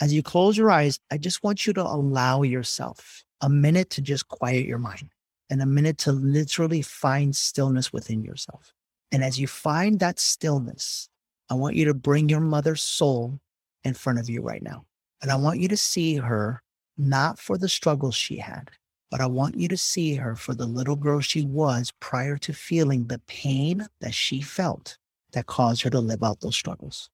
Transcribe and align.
as 0.00 0.12
you 0.12 0.22
close 0.22 0.56
your 0.56 0.70
eyes, 0.70 1.00
I 1.10 1.18
just 1.18 1.42
want 1.42 1.66
you 1.66 1.72
to 1.74 1.82
allow 1.82 2.42
yourself 2.42 3.24
a 3.40 3.48
minute 3.48 3.90
to 3.90 4.00
just 4.02 4.28
quiet 4.28 4.66
your 4.66 4.78
mind 4.78 5.10
and 5.50 5.62
a 5.62 5.66
minute 5.66 5.98
to 5.98 6.12
literally 6.12 6.82
find 6.82 7.34
stillness 7.34 7.92
within 7.92 8.22
yourself. 8.22 8.74
And 9.12 9.22
as 9.22 9.38
you 9.38 9.46
find 9.46 10.00
that 10.00 10.18
stillness, 10.18 11.08
I 11.48 11.54
want 11.54 11.76
you 11.76 11.84
to 11.86 11.94
bring 11.94 12.28
your 12.28 12.40
mother's 12.40 12.82
soul 12.82 13.38
in 13.84 13.94
front 13.94 14.18
of 14.18 14.28
you 14.28 14.42
right 14.42 14.62
now. 14.62 14.84
And 15.22 15.30
I 15.30 15.36
want 15.36 15.60
you 15.60 15.68
to 15.68 15.76
see 15.76 16.16
her 16.16 16.62
not 16.98 17.38
for 17.38 17.56
the 17.56 17.68
struggles 17.68 18.14
she 18.14 18.36
had, 18.36 18.70
but 19.10 19.20
I 19.20 19.26
want 19.26 19.56
you 19.56 19.68
to 19.68 19.76
see 19.76 20.14
her 20.16 20.34
for 20.34 20.54
the 20.54 20.66
little 20.66 20.96
girl 20.96 21.20
she 21.20 21.42
was 21.42 21.92
prior 22.00 22.36
to 22.38 22.52
feeling 22.52 23.06
the 23.06 23.20
pain 23.26 23.86
that 24.00 24.14
she 24.14 24.40
felt 24.40 24.98
that 25.32 25.46
caused 25.46 25.82
her 25.82 25.90
to 25.90 26.00
live 26.00 26.22
out 26.22 26.40
those 26.40 26.56
struggles. 26.56 27.08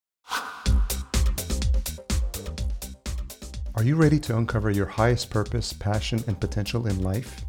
Are 3.74 3.84
you 3.84 3.96
ready 3.96 4.18
to 4.20 4.36
uncover 4.36 4.70
your 4.70 4.84
highest 4.84 5.30
purpose, 5.30 5.72
passion, 5.72 6.22
and 6.26 6.38
potential 6.38 6.88
in 6.88 7.02
life? 7.02 7.42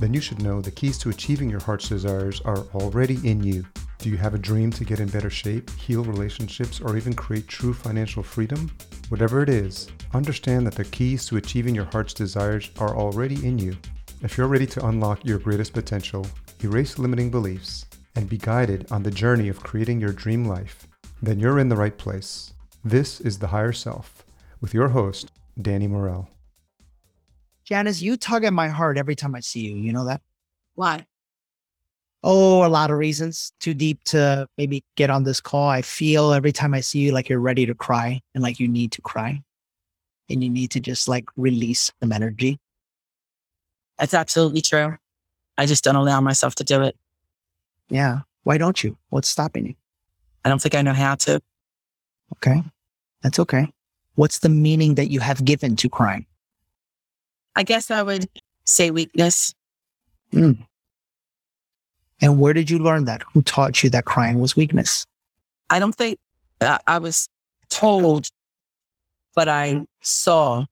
Then 0.00 0.12
you 0.12 0.20
should 0.20 0.42
know 0.42 0.60
the 0.60 0.72
keys 0.72 0.98
to 0.98 1.10
achieving 1.10 1.48
your 1.48 1.60
heart's 1.60 1.88
desires 1.88 2.40
are 2.40 2.66
already 2.74 3.16
in 3.22 3.44
you. 3.44 3.64
Do 3.98 4.10
you 4.10 4.16
have 4.16 4.34
a 4.34 4.38
dream 4.38 4.72
to 4.72 4.84
get 4.84 4.98
in 4.98 5.08
better 5.08 5.30
shape, 5.30 5.70
heal 5.70 6.02
relationships, 6.02 6.80
or 6.80 6.96
even 6.96 7.14
create 7.14 7.46
true 7.46 7.72
financial 7.72 8.24
freedom? 8.24 8.72
Whatever 9.08 9.40
it 9.40 9.48
is, 9.48 9.86
understand 10.14 10.66
that 10.66 10.74
the 10.74 10.84
keys 10.84 11.26
to 11.26 11.36
achieving 11.36 11.76
your 11.76 11.84
heart's 11.92 12.12
desires 12.12 12.72
are 12.80 12.96
already 12.96 13.46
in 13.46 13.56
you. 13.56 13.76
If 14.20 14.36
you're 14.36 14.48
ready 14.48 14.66
to 14.66 14.86
unlock 14.86 15.24
your 15.24 15.38
greatest 15.38 15.74
potential, 15.74 16.26
erase 16.60 16.98
limiting 16.98 17.30
beliefs, 17.30 17.86
and 18.16 18.28
be 18.28 18.36
guided 18.36 18.90
on 18.90 19.04
the 19.04 19.12
journey 19.12 19.48
of 19.48 19.62
creating 19.62 20.00
your 20.00 20.12
dream 20.12 20.44
life, 20.44 20.88
then 21.22 21.38
you're 21.38 21.60
in 21.60 21.68
the 21.68 21.76
right 21.76 21.96
place. 21.96 22.52
This 22.84 23.20
is 23.20 23.38
The 23.38 23.46
Higher 23.46 23.72
Self 23.72 24.24
with 24.60 24.74
your 24.74 24.88
host, 24.88 25.30
Danny 25.60 25.86
Morel. 25.86 26.28
Janice, 27.64 28.00
you 28.00 28.16
tug 28.16 28.44
at 28.44 28.52
my 28.52 28.68
heart 28.68 28.96
every 28.96 29.14
time 29.14 29.34
I 29.34 29.40
see 29.40 29.60
you. 29.60 29.76
You 29.76 29.92
know 29.92 30.06
that? 30.06 30.22
Why? 30.74 31.06
Oh, 32.22 32.66
a 32.66 32.68
lot 32.68 32.90
of 32.90 32.98
reasons. 32.98 33.52
Too 33.60 33.74
deep 33.74 34.02
to 34.04 34.48
maybe 34.56 34.82
get 34.96 35.10
on 35.10 35.24
this 35.24 35.40
call. 35.40 35.68
I 35.68 35.82
feel 35.82 36.32
every 36.32 36.52
time 36.52 36.74
I 36.74 36.80
see 36.80 37.00
you 37.00 37.12
like 37.12 37.28
you're 37.28 37.40
ready 37.40 37.66
to 37.66 37.74
cry 37.74 38.20
and 38.34 38.42
like 38.42 38.58
you 38.58 38.68
need 38.68 38.92
to 38.92 39.02
cry 39.02 39.42
and 40.30 40.42
you 40.42 40.50
need 40.50 40.70
to 40.72 40.80
just 40.80 41.08
like 41.08 41.26
release 41.36 41.92
some 42.00 42.12
energy. 42.12 42.58
That's 43.98 44.14
absolutely 44.14 44.62
true. 44.62 44.96
I 45.56 45.66
just 45.66 45.84
don't 45.84 45.96
allow 45.96 46.20
myself 46.20 46.54
to 46.56 46.64
do 46.64 46.82
it. 46.82 46.96
Yeah. 47.88 48.20
Why 48.44 48.58
don't 48.58 48.82
you? 48.82 48.96
What's 49.10 49.28
stopping 49.28 49.66
you? 49.66 49.74
I 50.44 50.48
don't 50.48 50.62
think 50.62 50.74
I 50.74 50.82
know 50.82 50.92
how 50.94 51.16
to. 51.16 51.40
Okay. 52.36 52.62
That's 53.22 53.38
okay. 53.40 53.72
What's 54.18 54.40
the 54.40 54.48
meaning 54.48 54.96
that 54.96 55.12
you 55.12 55.20
have 55.20 55.44
given 55.44 55.76
to 55.76 55.88
crying? 55.88 56.26
I 57.54 57.62
guess 57.62 57.88
I 57.88 58.02
would 58.02 58.28
say 58.64 58.90
weakness. 58.90 59.54
Mm. 60.32 60.66
And 62.20 62.40
where 62.40 62.52
did 62.52 62.68
you 62.68 62.80
learn 62.80 63.04
that? 63.04 63.22
Who 63.32 63.42
taught 63.42 63.84
you 63.84 63.90
that 63.90 64.06
crying 64.06 64.40
was 64.40 64.56
weakness? 64.56 65.06
I 65.70 65.78
don't 65.78 65.94
think 65.94 66.18
uh, 66.60 66.78
I 66.84 66.98
was 66.98 67.28
told, 67.68 68.26
but 69.36 69.46
I 69.48 69.86
saw, 70.00 70.64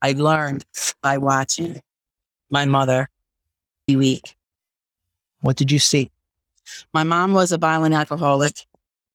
I 0.00 0.12
learned 0.12 0.64
by 1.02 1.18
watching 1.18 1.80
my 2.48 2.64
mother 2.64 3.08
be 3.88 3.96
weak. 3.96 4.36
What 5.40 5.56
did 5.56 5.72
you 5.72 5.80
see? 5.80 6.12
My 6.94 7.02
mom 7.02 7.32
was 7.32 7.50
a 7.50 7.58
violent 7.58 7.96
alcoholic, 7.96 8.64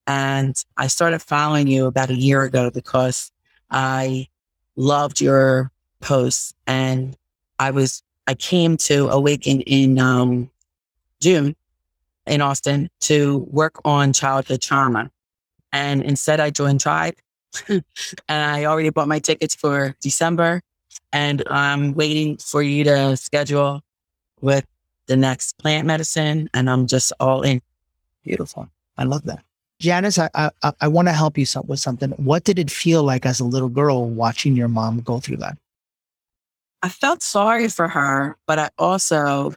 and 0.05 0.53
I 0.75 0.87
started 0.87 1.19
following 1.19 1.67
you 1.67 1.85
about 1.85 2.09
a 2.09 2.13
year 2.13 2.43
ago 2.43 2.71
because 2.71 3.31
I 3.69 4.27
loved 4.75 5.21
your 5.21 5.71
posts, 5.99 6.53
and 6.65 7.17
I 7.59 7.71
was 7.71 8.03
I 8.27 8.33
came 8.33 8.77
to 8.77 9.07
Awaken 9.07 9.61
in 9.61 9.99
um, 9.99 10.51
June 11.21 11.55
in 12.27 12.41
Austin 12.41 12.89
to 12.99 13.47
work 13.49 13.79
on 13.85 14.13
childhood 14.13 14.61
trauma. 14.61 15.09
And 15.71 16.03
instead, 16.03 16.39
I 16.39 16.49
joined 16.49 16.81
Tribe. 16.81 17.15
and 17.69 17.83
I 18.29 18.65
already 18.65 18.89
bought 18.89 19.07
my 19.07 19.19
tickets 19.19 19.55
for 19.55 19.95
December. 20.01 20.61
And 21.13 21.43
I'm 21.49 21.93
waiting 21.93 22.37
for 22.37 22.61
you 22.61 22.83
to 22.83 23.15
schedule 23.15 23.81
with 24.41 24.65
the 25.07 25.15
next 25.15 25.57
plant 25.57 25.87
medicine. 25.87 26.49
And 26.53 26.69
I'm 26.69 26.85
just 26.85 27.13
all 27.19 27.43
in. 27.43 27.61
Beautiful. 28.23 28.67
I 28.97 29.05
love 29.05 29.23
that. 29.23 29.46
Janice, 29.79 30.17
I, 30.17 30.29
I, 30.33 30.51
I 30.81 30.87
want 30.87 31.07
to 31.07 31.13
help 31.13 31.37
you 31.37 31.45
with 31.65 31.79
something. 31.79 32.11
What 32.11 32.43
did 32.43 32.57
it 32.57 32.71
feel 32.71 33.03
like 33.03 33.25
as 33.25 33.39
a 33.39 33.43
little 33.43 33.69
girl 33.69 34.09
watching 34.09 34.55
your 34.55 34.67
mom 34.67 35.01
go 35.01 35.19
through 35.19 35.37
that? 35.37 35.57
I 36.81 36.89
felt 36.89 37.21
sorry 37.21 37.67
for 37.67 37.87
her, 37.87 38.37
but 38.47 38.59
I 38.59 38.69
also 38.77 39.53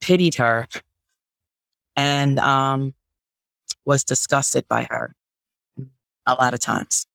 pitied 0.00 0.36
her 0.36 0.68
and 1.96 2.38
um, 2.38 2.94
was 3.84 4.04
disgusted 4.04 4.68
by 4.68 4.86
her 4.90 5.14
a 6.26 6.34
lot 6.34 6.54
of 6.54 6.60
times. 6.60 7.06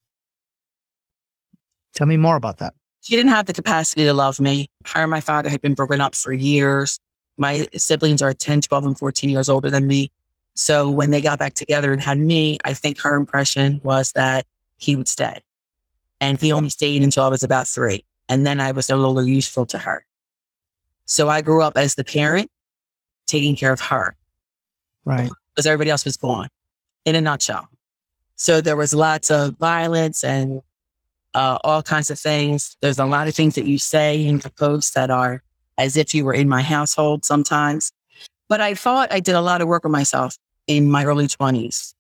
Tell 1.94 2.08
me 2.08 2.18
more 2.18 2.36
about 2.36 2.58
that. 2.58 2.74
She 3.02 3.16
didn't 3.16 3.32
have 3.32 3.46
the 3.46 3.54
capacity 3.54 4.04
to 4.06 4.14
love 4.14 4.40
me. 4.40 4.70
Her 4.86 5.02
and 5.02 5.12
my 5.12 5.22
father 5.22 5.50
had 5.50 5.62
been 5.62 5.74
broken 5.74 6.02
up 6.02 6.16
for 6.16 6.32
years. 6.32 7.00
My 7.38 7.68
siblings 7.76 8.22
are 8.22 8.34
10, 8.34 8.62
12, 8.62 8.86
and 8.86 8.98
14 8.98 9.30
years 9.30 9.50
older 9.50 9.70
than 9.70 9.88
me. 9.88 10.12
So 10.56 10.90
when 10.90 11.12
they 11.12 11.22
got 11.22 11.40
back 11.40 11.54
together 11.54 11.92
and 11.94 12.02
had 12.02 12.18
me, 12.18 12.58
I 12.66 12.74
think 12.74 13.00
her 13.00 13.16
impression 13.16 13.82
was 13.84 14.12
that 14.14 14.46
he 14.78 14.96
would 14.96 15.08
stay. 15.08 15.42
And 16.20 16.40
he 16.40 16.52
only 16.52 16.70
stayed 16.70 17.02
until 17.02 17.24
I 17.24 17.30
was 17.30 17.44
about 17.44 17.68
three. 17.68 18.06
And 18.30 18.46
then 18.46 18.60
I 18.60 18.72
was 18.72 18.90
no 18.90 18.98
longer 18.98 19.24
useful 19.24 19.66
to 19.68 19.78
her. 19.78 20.06
So 21.06 21.30
I 21.30 21.42
grew 21.42 21.62
up 21.62 21.78
as 21.78 21.96
the 21.96 22.04
parent 22.04 22.50
taking 23.28 23.56
care 23.56 23.74
of 23.74 23.82
her. 23.82 24.16
Right. 25.04 25.30
Because 25.50 25.66
everybody 25.66 25.90
else 25.90 26.06
was 26.06 26.18
gone 26.18 26.48
in 27.06 27.16
a 27.16 27.22
nutshell. 27.22 27.68
So 28.36 28.62
there 28.62 28.76
was 28.76 28.94
lots 28.94 29.30
of 29.32 29.58
violence 29.58 30.24
and 30.24 30.62
uh, 31.34 31.58
all 31.64 31.82
kinds 31.82 32.12
of 32.12 32.20
things. 32.20 32.78
There's 32.82 33.00
a 33.00 33.06
lot 33.06 33.28
of 33.28 33.36
things 33.36 33.56
that 33.56 33.66
you 33.66 33.78
say 33.78 34.26
in 34.26 34.40
the 34.40 34.50
post 34.50 34.94
that 34.96 35.10
are 35.10 35.44
as 35.78 35.98
if 35.98 36.14
you 36.14 36.26
were 36.26 36.34
in 36.34 36.48
my 36.48 36.62
household 36.62 37.26
sometimes. 37.26 37.92
But 38.48 38.62
I 38.62 38.74
thought 38.74 39.12
I 39.12 39.20
did 39.20 39.36
a 39.36 39.42
lot 39.42 39.62
of 39.62 39.68
work 39.68 39.86
on 39.86 39.92
myself 39.92 40.38
in 40.78 40.90
my 40.90 41.06
early 41.06 41.28
20s. 41.28 41.94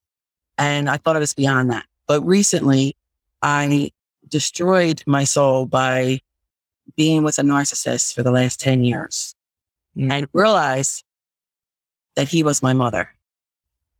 And 0.57 0.89
I 0.89 0.97
thought 0.97 1.15
I 1.15 1.19
was 1.19 1.33
beyond 1.33 1.71
that. 1.71 1.85
But 2.07 2.21
recently, 2.21 2.95
I 3.41 3.91
destroyed 4.27 5.03
my 5.05 5.23
soul 5.23 5.65
by 5.65 6.19
being 6.95 7.23
with 7.23 7.39
a 7.39 7.41
narcissist 7.41 8.13
for 8.13 8.23
the 8.23 8.31
last 8.31 8.59
10 8.59 8.83
years. 8.83 9.35
Mm-hmm. 9.97 10.11
I 10.11 10.25
realized 10.33 11.03
that 12.15 12.27
he 12.27 12.43
was 12.43 12.61
my 12.61 12.73
mother. 12.73 13.09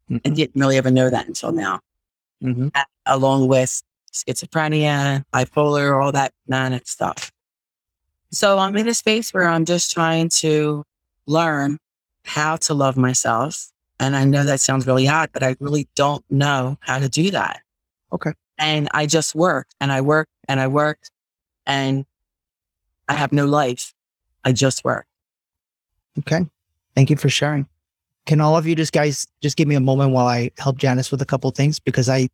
Mm-hmm. 0.10 0.18
And 0.26 0.36
didn't 0.36 0.60
really 0.60 0.78
ever 0.78 0.92
know 0.92 1.10
that 1.10 1.28
until 1.28 1.52
now. 1.52 1.80
Mm-hmm. 2.44 2.68
Along 3.06 3.48
with 3.48 3.82
schizophrenia, 4.12 5.24
bipolar, 5.34 6.04
all 6.04 6.12
that 6.12 6.34
manic 6.48 6.88
stuff. 6.88 7.32
So 8.32 8.58
I'm 8.60 8.76
in 8.76 8.88
a 8.88 8.94
space 8.94 9.34
where 9.34 9.48
I'm 9.48 9.66
just 9.66 9.92
trying 9.92 10.30
to 10.30 10.84
learn 11.28 11.78
how 12.26 12.58
to 12.58 12.74
love 12.74 12.98
myself. 12.98 13.71
And 14.02 14.16
I 14.16 14.26
know 14.26 14.44
that 14.44 14.60
sounds 14.60 14.88
really 14.88 15.08
odd, 15.08 15.30
but 15.32 15.44
I 15.44 15.56
really 15.60 15.88
don't 15.94 16.26
know 16.32 16.76
how 16.80 16.98
to 16.98 17.08
do 17.08 17.30
that. 17.30 17.62
Okay. 18.12 18.32
And 18.58 18.90
I 18.96 19.06
just 19.06 19.36
work 19.36 19.68
and 19.80 19.92
I 19.92 20.02
work 20.02 20.28
and 20.48 20.60
I 20.60 20.68
work 20.68 20.98
and 21.68 22.04
I 23.08 23.14
have 23.14 23.32
no 23.32 23.46
life. 23.46 23.94
I 24.44 24.54
just 24.54 24.84
work. 24.84 25.06
Okay. 26.18 26.48
Thank 26.96 27.12
you 27.12 27.16
for 27.16 27.30
sharing. 27.30 27.68
Can 28.26 28.42
all 28.42 28.58
of 28.58 28.66
you 28.66 28.76
just 28.76 28.92
guys 28.92 29.28
just 29.40 29.56
give 29.56 29.68
me 29.68 29.76
a 29.76 29.80
moment 29.80 30.14
while 30.14 30.26
I 30.26 30.50
help 30.58 30.78
Janice 30.78 31.12
with 31.12 31.22
a 31.22 31.26
couple 31.26 31.52
things? 31.52 31.80
Because 31.80 32.10
I, 32.10 32.28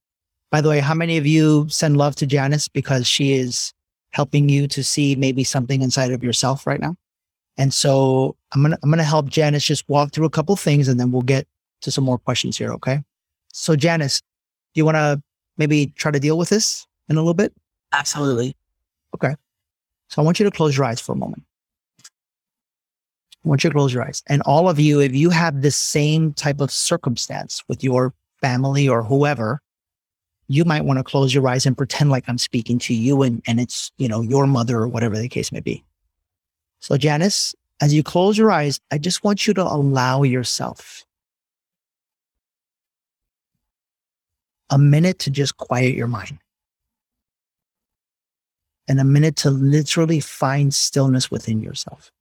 by 0.52 0.62
the 0.62 0.70
way, 0.70 0.80
how 0.80 0.94
many 0.94 1.18
of 1.18 1.28
you 1.28 1.68
send 1.68 1.98
love 1.98 2.16
to 2.16 2.26
Janice 2.26 2.70
because 2.70 3.06
she 3.06 3.34
is 3.34 3.74
helping 4.12 4.48
you 4.48 4.70
to 4.70 4.86
see 4.86 5.18
maybe 5.18 5.44
something 5.44 5.82
inside 5.82 6.14
of 6.14 6.24
yourself 6.24 6.66
right 6.66 6.80
now? 6.80 6.96
And 7.58 7.74
so 7.74 8.38
I'm 8.54 8.62
gonna 8.62 8.78
I'm 8.84 8.90
gonna 8.90 9.04
help 9.04 9.28
Janice 9.28 9.66
just 9.66 9.88
walk 9.90 10.14
through 10.14 10.28
a 10.28 10.30
couple 10.30 10.56
things 10.56 10.88
and 10.88 10.98
then 10.98 11.12
we'll 11.12 11.24
get 11.24 11.46
to 11.82 11.92
some 11.92 12.04
more 12.04 12.18
questions 12.18 12.58
here. 12.58 12.72
Okay. 12.74 13.02
So 13.54 13.76
Janice, 13.76 14.22
do 14.74 14.80
you 14.80 14.86
want 14.86 14.96
to 14.96 15.22
maybe 15.58 15.88
try 15.96 16.12
to 16.12 16.20
deal 16.20 16.38
with 16.38 16.50
this 16.50 16.86
in 17.10 17.18
a 17.18 17.20
little 17.20 17.34
bit? 17.34 17.54
Absolutely. 17.92 18.56
Okay. 19.16 19.36
So 20.10 20.22
I 20.22 20.26
want 20.26 20.40
you 20.40 20.46
to 20.46 20.52
close 20.52 20.78
your 20.78 20.86
eyes 20.86 21.02
for 21.02 21.12
a 21.14 21.16
moment. 21.16 21.44
I 22.04 23.50
want 23.50 23.64
you 23.64 23.70
to 23.70 23.74
close 23.74 23.94
your 23.94 24.04
eyes. 24.04 24.24
And 24.28 24.42
all 24.44 24.70
of 24.70 24.80
you, 24.80 25.00
if 25.00 25.16
you 25.16 25.30
have 25.30 25.62
the 25.62 25.72
same 25.72 26.34
type 26.34 26.60
of 26.60 26.72
circumstance 26.72 27.64
with 27.68 27.84
your 27.84 28.14
family 28.42 28.88
or 28.88 29.04
whoever, 29.04 29.62
you 30.48 30.64
might 30.66 30.86
want 30.86 30.98
to 31.00 31.04
close 31.04 31.34
your 31.34 31.48
eyes 31.48 31.66
and 31.66 31.78
pretend 31.78 32.10
like 32.10 32.26
I'm 32.28 32.38
speaking 32.38 32.80
to 32.80 32.94
you 32.94 33.22
and, 33.22 33.42
and 33.48 33.60
it's, 33.60 33.92
you 33.98 34.08
know, 34.08 34.22
your 34.22 34.48
mother 34.48 34.78
or 34.78 34.88
whatever 34.88 35.18
the 35.18 35.30
case 35.30 35.52
may 35.52 35.60
be. 35.60 35.84
So 36.80 36.98
Janice, 36.98 37.56
as 37.82 37.94
you 37.94 38.04
close 38.04 38.38
your 38.38 38.52
eyes, 38.52 38.80
I 38.92 38.98
just 38.98 39.24
want 39.24 39.48
you 39.48 39.54
to 39.56 39.64
allow 39.64 40.24
yourself 40.24 41.06
a 44.70 44.78
minute 44.78 45.20
to 45.20 45.32
just 45.32 45.58
quiet 45.58 45.96
your 45.96 46.08
mind 46.08 46.40
and 48.88 49.00
a 49.00 49.04
minute 49.04 49.36
to 49.38 49.50
literally 49.50 50.20
find 50.20 50.74
stillness 50.74 51.30
within 51.30 51.62
yourself. 51.62 52.12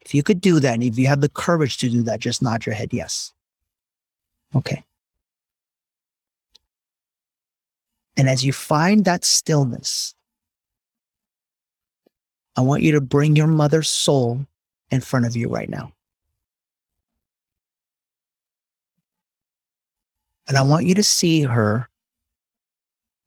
If 0.00 0.14
you 0.14 0.22
could 0.22 0.40
do 0.40 0.60
that, 0.60 0.74
and 0.74 0.82
if 0.82 0.98
you 0.98 1.06
have 1.06 1.20
the 1.20 1.28
courage 1.28 1.76
to 1.78 1.90
do 1.90 2.02
that, 2.04 2.20
just 2.20 2.42
nod 2.42 2.64
your 2.64 2.74
head 2.74 2.92
yes. 2.92 3.32
Okay. 4.54 4.82
And 8.16 8.28
as 8.28 8.44
you 8.44 8.52
find 8.52 9.04
that 9.04 9.24
stillness, 9.24 10.14
I 12.56 12.62
want 12.62 12.82
you 12.82 12.92
to 12.92 13.00
bring 13.00 13.36
your 13.36 13.46
mother's 13.46 13.88
soul 13.88 14.46
in 14.90 15.00
front 15.00 15.26
of 15.26 15.36
you 15.36 15.48
right 15.48 15.68
now. 15.68 15.92
And 20.50 20.58
I 20.58 20.62
want 20.62 20.84
you 20.84 20.96
to 20.96 21.02
see 21.04 21.42
her 21.42 21.88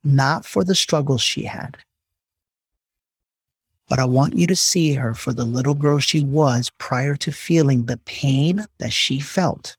not 0.03 0.45
for 0.45 0.65
the 0.65 0.75
struggles 0.75 1.21
she 1.21 1.43
had, 1.43 1.77
but 3.87 3.97
I 3.97 4.03
want 4.03 4.35
you 4.35 4.45
to 4.45 4.57
see 4.57 4.95
her 4.95 5.13
for 5.13 5.31
the 5.31 5.45
little 5.45 5.73
girl 5.73 5.99
she 5.99 6.21
was 6.21 6.69
prior 6.79 7.15
to 7.15 7.31
feeling 7.31 7.85
the 7.85 7.95
pain 7.99 8.65
that 8.79 8.91
she 8.91 9.21
felt 9.21 9.77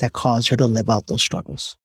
that 0.00 0.12
caused 0.12 0.50
her 0.50 0.56
to 0.58 0.66
live 0.66 0.90
out 0.90 1.06
those 1.06 1.22
struggles. 1.22 1.78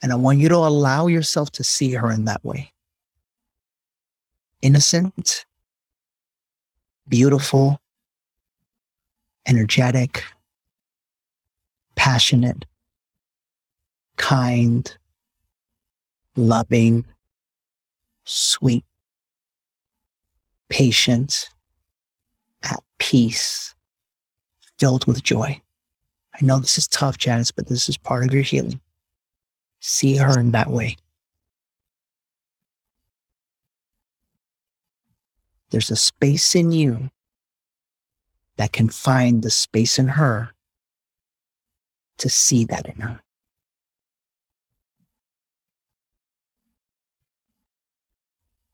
And 0.00 0.12
I 0.12 0.14
want 0.14 0.38
you 0.38 0.48
to 0.48 0.54
allow 0.54 1.08
yourself 1.08 1.50
to 1.52 1.64
see 1.64 1.94
her 1.94 2.12
in 2.12 2.24
that 2.26 2.44
way. 2.44 2.72
Innocent, 4.62 5.44
beautiful, 7.08 7.80
energetic, 9.44 10.22
passionate, 11.96 12.64
kind, 14.16 14.96
loving, 16.36 17.04
sweet, 18.24 18.84
patient, 20.68 21.48
at 22.62 22.82
peace, 22.98 23.74
filled 24.78 25.06
with 25.06 25.22
joy. 25.22 25.60
I 26.34 26.44
know 26.44 26.58
this 26.58 26.78
is 26.78 26.86
tough, 26.88 27.18
Janice, 27.18 27.50
but 27.50 27.66
this 27.66 27.88
is 27.88 27.96
part 27.96 28.24
of 28.24 28.34
your 28.34 28.42
healing. 28.42 28.80
See 29.80 30.16
her 30.16 30.38
in 30.38 30.52
that 30.52 30.70
way. 30.70 30.96
There's 35.70 35.90
a 35.90 35.96
space 35.96 36.54
in 36.54 36.72
you 36.72 37.10
that 38.56 38.72
can 38.72 38.88
find 38.88 39.42
the 39.42 39.50
space 39.50 39.98
in 39.98 40.08
her 40.08 40.52
to 42.18 42.28
see 42.28 42.64
that 42.64 42.86
in 42.86 43.00
her. 43.00 43.20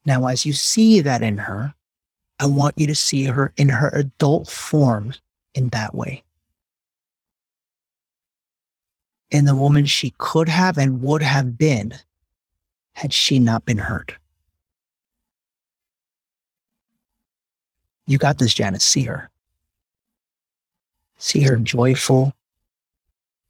Now, 0.05 0.27
as 0.27 0.45
you 0.45 0.53
see 0.53 1.01
that 1.01 1.23
in 1.23 1.39
her, 1.39 1.75
I 2.41 2.47
want 2.47 2.77
you 2.77 2.87
to 2.89 2.95
see 2.95 3.25
her 3.25 3.53
in 3.57 3.69
her 3.69 3.89
adult 3.91 4.49
form 4.49 5.15
in 5.55 5.69
that 5.69 5.95
way. 5.95 6.25
In 9.31 9.45
the 9.45 9.55
woman 9.55 9.87
she 9.87 10.13
could 10.19 10.49
have 10.49 10.77
and 10.77 11.03
would 11.03 11.23
have 11.23 11.57
been 11.57 11.95
had 12.95 13.13
she 13.13 13.39
not 13.39 13.65
been 13.65 13.79
hurt. 13.79 14.17
You 18.07 18.19
got 18.19 18.39
this, 18.39 18.53
Janice. 18.53 18.85
See 18.85 19.05
her. 19.05 19.31
See 21.17 21.43
her 21.43 21.57
joyful, 21.57 22.35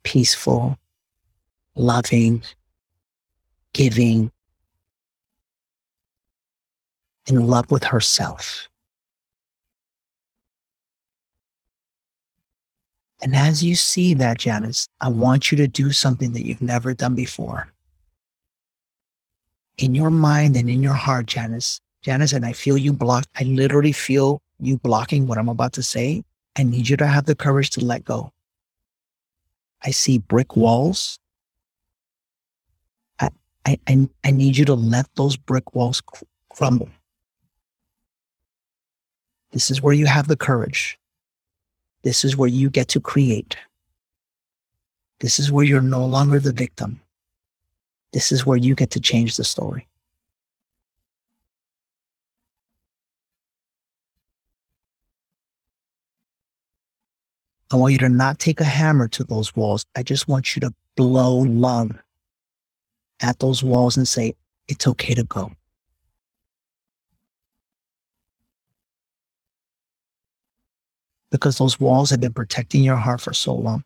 peaceful, 0.04 0.78
loving, 1.74 2.42
giving, 3.72 4.30
in 7.26 7.46
love 7.46 7.70
with 7.70 7.84
herself. 7.84 8.68
And 13.22 13.36
as 13.36 13.62
you 13.62 13.76
see 13.76 14.14
that, 14.14 14.38
Janice, 14.38 14.88
I 15.00 15.08
want 15.08 15.52
you 15.52 15.58
to 15.58 15.68
do 15.68 15.92
something 15.92 16.32
that 16.32 16.44
you've 16.44 16.60
never 16.60 16.92
done 16.92 17.14
before. 17.14 17.72
In 19.78 19.94
your 19.94 20.10
mind 20.10 20.56
and 20.56 20.68
in 20.68 20.82
your 20.82 20.94
heart, 20.94 21.26
Janice, 21.26 21.80
Janice, 22.02 22.32
and 22.32 22.44
I 22.44 22.52
feel 22.52 22.76
you 22.76 22.92
block. 22.92 23.24
I 23.38 23.44
literally 23.44 23.92
feel 23.92 24.42
you 24.58 24.76
blocking 24.78 25.28
what 25.28 25.38
I'm 25.38 25.48
about 25.48 25.72
to 25.74 25.82
say. 25.82 26.24
I 26.58 26.64
need 26.64 26.88
you 26.88 26.96
to 26.96 27.06
have 27.06 27.26
the 27.26 27.36
courage 27.36 27.70
to 27.70 27.84
let 27.84 28.04
go. 28.04 28.32
I 29.84 29.90
see 29.90 30.18
brick 30.18 30.56
walls. 30.56 31.18
I, 33.20 33.78
I, 33.86 34.08
I, 34.24 34.30
need 34.30 34.56
you 34.56 34.64
to 34.64 34.74
let 34.74 35.06
those 35.14 35.36
brick 35.36 35.74
walls 35.74 36.02
crumble. 36.50 36.88
This 39.52 39.70
is 39.70 39.82
where 39.82 39.92
you 39.92 40.06
have 40.06 40.28
the 40.28 40.36
courage. 40.36 40.98
This 42.02 42.24
is 42.24 42.36
where 42.36 42.48
you 42.48 42.70
get 42.70 42.88
to 42.88 43.00
create. 43.00 43.56
This 45.20 45.38
is 45.38 45.52
where 45.52 45.64
you're 45.64 45.80
no 45.80 46.04
longer 46.04 46.40
the 46.40 46.52
victim. 46.52 47.00
This 48.12 48.32
is 48.32 48.44
where 48.44 48.56
you 48.56 48.74
get 48.74 48.90
to 48.90 49.00
change 49.00 49.36
the 49.36 49.44
story. 49.44 49.86
I 57.72 57.76
want 57.76 57.92
you 57.92 57.98
to 58.00 58.08
not 58.10 58.38
take 58.38 58.60
a 58.60 58.64
hammer 58.64 59.08
to 59.08 59.24
those 59.24 59.56
walls. 59.56 59.86
I 59.96 60.02
just 60.02 60.28
want 60.28 60.54
you 60.54 60.60
to 60.60 60.74
blow 60.94 61.38
love 61.38 61.90
at 63.22 63.38
those 63.38 63.62
walls 63.62 63.96
and 63.96 64.06
say, 64.06 64.34
it's 64.68 64.86
okay 64.86 65.14
to 65.14 65.24
go. 65.24 65.52
Because 71.30 71.56
those 71.56 71.80
walls 71.80 72.10
have 72.10 72.20
been 72.20 72.34
protecting 72.34 72.84
your 72.84 72.96
heart 72.96 73.22
for 73.22 73.32
so 73.32 73.54
long. 73.54 73.84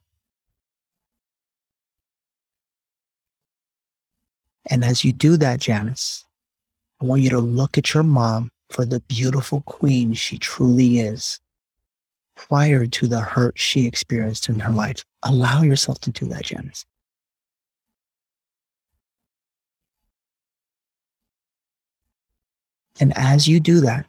And 4.69 4.85
as 4.85 5.05
you 5.05 5.13
do 5.13 5.37
that, 5.37 5.61
Janice, 5.61 6.25
I 7.01 7.05
want 7.05 7.23
you 7.23 7.31
to 7.31 7.39
look 7.39 7.79
at 7.79 7.95
your 7.95 8.03
mom 8.03 8.51
for 8.69 8.85
the 8.85 8.99
beautiful 8.99 9.61
queen 9.61 10.13
she 10.13 10.39
truly 10.39 10.99
is 10.99 11.39
prior 12.37 12.87
to 12.87 13.07
the 13.09 13.21
hurt 13.21 13.59
she 13.59 13.87
experienced 13.87 14.49
in 14.49 14.61
her 14.61 14.73
life. 14.73 15.05
Allow 15.23 15.63
yourself 15.63 15.99
to 16.01 16.11
do 16.11 16.27
that, 16.27 16.45
Janice. 16.45 16.85
And 23.01 23.13
as 23.17 23.49
you 23.49 23.61
do 23.61 23.81
that, 23.81 24.07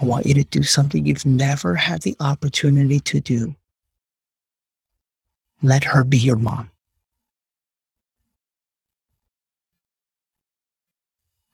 I 0.00 0.04
want 0.04 0.26
you 0.26 0.34
to 0.34 0.44
do 0.44 0.62
something 0.62 1.06
you've 1.06 1.26
never 1.26 1.74
had 1.74 2.02
the 2.02 2.16
opportunity 2.20 3.00
to 3.00 3.20
do. 3.20 3.54
Let 5.62 5.84
her 5.84 6.04
be 6.04 6.18
your 6.18 6.36
mom. 6.36 6.70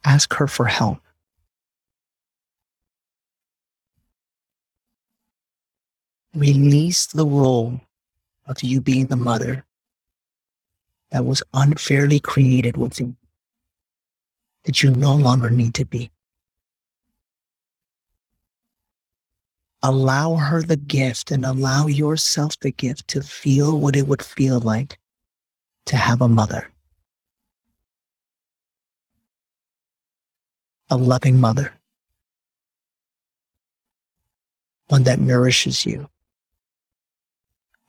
Ask 0.05 0.35
her 0.35 0.49
for 0.49 0.67
help. 0.67 0.99
Release 6.35 7.07
the 7.07 7.27
role 7.27 7.81
of 8.47 8.63
you 8.63 8.81
being 8.81 9.07
the 9.07 9.17
mother 9.17 9.65
that 11.11 11.25
was 11.25 11.43
unfairly 11.53 12.19
created 12.19 12.77
within 12.77 13.17
that 14.65 14.83
you 14.83 14.91
no 14.91 15.15
longer 15.15 15.51
need 15.51 15.75
to 15.75 15.85
be. 15.85 16.11
Allow 19.83 20.37
her 20.37 20.63
the 20.63 20.77
gift 20.77 21.33
and 21.33 21.45
allow 21.45 21.89
yourself 21.89 22.59
the 22.61 22.71
gift 22.71 23.09
to 23.09 23.21
feel 23.21 23.79
what 23.79 23.97
it 23.97 24.07
would 24.07 24.23
feel 24.23 24.61
like 24.61 24.99
to 25.87 25.97
have 25.97 26.21
a 26.21 26.29
mother. 26.29 26.71
A 30.89 30.97
loving 30.97 31.41
mother. 31.41 31.73
One 34.89 35.03
that 35.05 35.19
nourishes 35.19 35.85
you, 35.85 36.09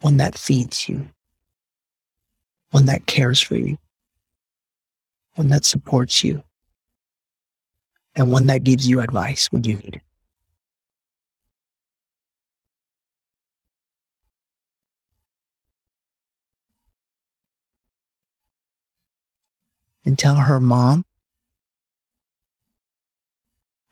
one 0.03 0.17
that 0.17 0.37
feeds 0.37 0.89
you, 0.89 1.07
one 2.71 2.87
that 2.87 3.05
cares 3.05 3.39
for 3.39 3.55
you, 3.55 3.77
one 5.35 5.47
that 5.47 5.63
supports 5.63 6.25
you, 6.25 6.43
and 8.13 8.29
one 8.29 8.47
that 8.47 8.65
gives 8.65 8.85
you 8.85 8.99
advice 8.99 9.49
when 9.49 9.63
you 9.63 9.75
need 9.75 9.95
it. 9.95 10.01
And 20.03 20.19
tell 20.19 20.35
her, 20.35 20.59
Mom, 20.59 21.05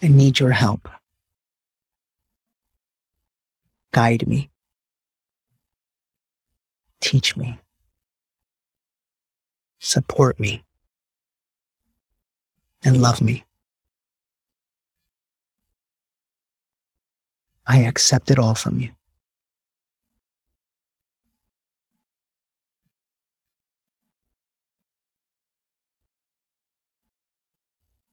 I 0.02 0.10
need 0.10 0.42
your 0.42 0.52
help. 0.52 0.90
Guide 3.94 4.28
me. 4.28 4.51
Teach 7.02 7.36
me. 7.36 7.60
support 9.82 10.40
me, 10.40 10.64
and 12.84 13.02
love 13.02 13.20
me. 13.20 13.44
I 17.66 17.80
accept 17.80 18.30
it 18.30 18.38
all 18.38 18.54
from 18.54 18.80
you. 18.80 18.92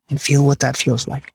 And 0.08 0.20
feel 0.20 0.44
what 0.44 0.60
that 0.60 0.76
feels 0.76 1.06
like. 1.06 1.34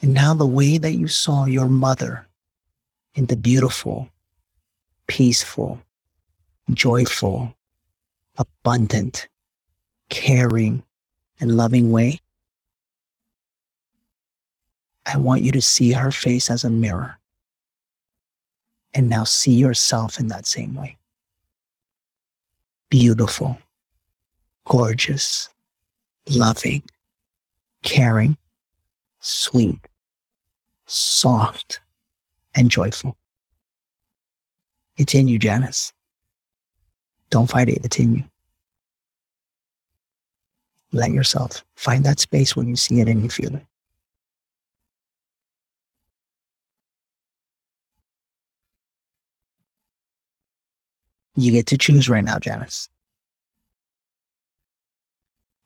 And 0.00 0.14
now 0.14 0.34
the 0.34 0.46
way 0.46 0.78
that 0.78 0.92
you 0.92 1.08
saw 1.08 1.46
your 1.46 1.68
mother 1.68 2.28
in 3.14 3.26
the 3.26 3.36
beautiful, 3.36 4.08
peaceful, 5.08 5.80
joyful, 6.70 7.54
abundant, 8.36 9.28
caring, 10.08 10.84
and 11.40 11.56
loving 11.56 11.90
way, 11.90 12.20
I 15.04 15.16
want 15.16 15.42
you 15.42 15.50
to 15.52 15.62
see 15.62 15.92
her 15.92 16.12
face 16.12 16.50
as 16.50 16.64
a 16.64 16.70
mirror. 16.70 17.18
And 18.94 19.08
now 19.08 19.24
see 19.24 19.52
yourself 19.52 20.20
in 20.20 20.28
that 20.28 20.46
same 20.46 20.74
way. 20.74 20.96
Beautiful, 22.90 23.58
gorgeous, 24.64 25.48
loving, 26.30 26.82
caring, 27.82 28.36
sweet, 29.20 29.87
soft, 30.88 31.80
and 32.54 32.70
joyful. 32.70 33.16
It's 34.96 35.14
in 35.14 35.28
you, 35.28 35.38
Janice. 35.38 35.92
Don't 37.30 37.48
fight 37.48 37.68
it, 37.68 37.84
it's 37.84 37.98
in 37.98 38.16
you. 38.16 38.24
Let 40.92 41.12
yourself 41.12 41.64
find 41.76 42.04
that 42.04 42.18
space 42.18 42.56
when 42.56 42.66
you 42.66 42.74
see 42.74 43.00
it 43.00 43.08
and 43.08 43.22
you 43.22 43.28
feel 43.28 43.54
it. 43.54 43.66
You 51.36 51.52
get 51.52 51.66
to 51.66 51.78
choose 51.78 52.08
right 52.08 52.24
now, 52.24 52.38
Janice. 52.38 52.88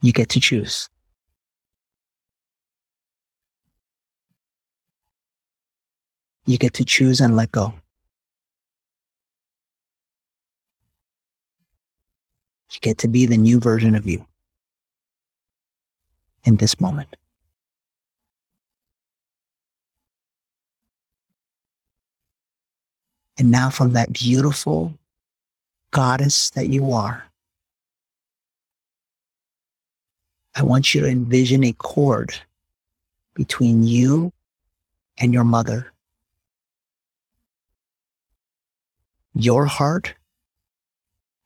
You 0.03 0.13
get 0.13 0.29
to 0.31 0.41
choose. 0.41 0.91
You 6.45 6.59
get 6.59 6.75
to 6.75 6.85
choose 6.85 7.21
and 7.21 7.37
let 7.37 7.53
go. 7.53 7.75
You 12.73 12.81
get 12.81 12.99
to 12.99 13.09
be 13.09 13.27
the 13.27 13.37
new 13.37 13.61
version 13.61 13.95
of 13.95 14.07
you 14.07 14.27
in 16.45 16.57
this 16.57 16.81
moment. 16.81 17.15
And 23.39 23.51
now, 23.51 23.71
from 23.71 23.93
that 23.93 24.13
beautiful 24.13 24.95
goddess 25.91 26.51
that 26.51 26.69
you 26.69 26.93
are, 26.93 27.25
I 30.55 30.63
want 30.63 30.95
you 30.95 31.01
to 31.01 31.09
envision 31.09 31.65
a 31.65 31.73
cord 31.73 32.35
between 33.35 33.83
you 33.85 34.33
and 35.19 35.33
your 35.33 35.45
mother. 35.45 35.92
Your 39.35 39.67
heart 39.67 40.15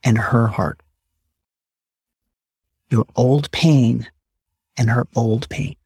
and 0.03 0.19
her 0.19 0.47
heart. 0.47 0.81
Your 2.91 3.07
old 3.17 3.51
pain 3.51 4.09
and 4.77 4.91
her 4.91 5.07
old 5.15 5.49
pain. 5.49 5.77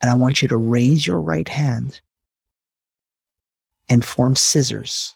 And 0.00 0.10
I 0.10 0.14
want 0.14 0.42
you 0.42 0.48
to 0.48 0.56
raise 0.56 1.06
your 1.06 1.20
right 1.20 1.48
hand 1.48 2.00
and 3.88 4.04
form 4.04 4.36
scissors 4.36 5.14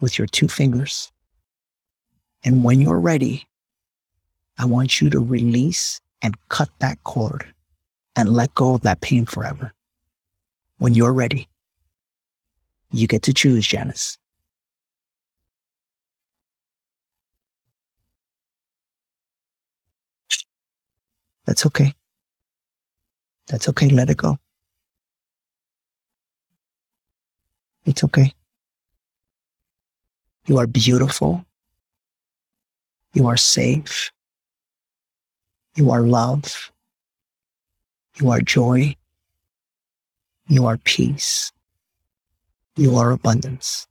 with 0.00 0.18
your 0.18 0.26
two 0.26 0.48
fingers. 0.48 1.12
And 2.44 2.64
when 2.64 2.80
you're 2.80 3.00
ready, 3.00 3.46
I 4.58 4.64
want 4.64 5.00
you 5.00 5.10
to 5.10 5.20
release 5.20 6.00
and 6.22 6.36
cut 6.48 6.70
that 6.78 7.02
cord 7.04 7.52
and 8.16 8.28
let 8.30 8.54
go 8.54 8.74
of 8.74 8.82
that 8.82 9.00
pain 9.00 9.26
forever. 9.26 9.72
When 10.78 10.94
you're 10.94 11.12
ready, 11.12 11.48
you 12.92 13.06
get 13.06 13.22
to 13.22 13.32
choose, 13.32 13.66
Janice. 13.66 14.18
That's 21.46 21.66
okay. 21.66 21.92
That's 23.48 23.68
okay. 23.68 23.88
Let 23.88 24.10
it 24.10 24.16
go. 24.16 24.38
It's 27.84 28.04
okay. 28.04 28.32
You 30.46 30.58
are 30.58 30.66
beautiful. 30.66 31.44
You 33.14 33.26
are 33.26 33.36
safe. 33.36 34.10
You 35.74 35.90
are 35.90 36.02
love. 36.02 36.70
You 38.20 38.30
are 38.30 38.40
joy. 38.40 38.94
You 40.48 40.66
are 40.66 40.78
peace. 40.78 41.52
You 42.76 42.96
are 42.96 43.10
abundance. 43.10 43.86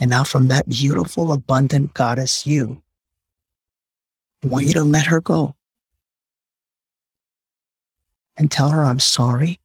And 0.00 0.10
now, 0.10 0.24
from 0.24 0.48
that 0.48 0.68
beautiful, 0.68 1.32
abundant 1.32 1.94
goddess, 1.94 2.46
you, 2.46 2.82
I 4.42 4.48
want 4.48 4.66
you 4.66 4.72
to 4.72 4.82
let 4.82 5.06
her 5.06 5.20
go 5.20 5.54
and 8.36 8.50
tell 8.50 8.70
her, 8.70 8.82
I'm 8.82 8.98
sorry. 8.98 9.60